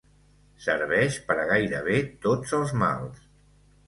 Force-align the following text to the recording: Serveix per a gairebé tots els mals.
Serveix 0.67 1.17
per 1.27 1.35
a 1.41 1.43
gairebé 1.51 1.97
tots 2.27 2.55
els 2.61 2.73
mals. 2.85 3.21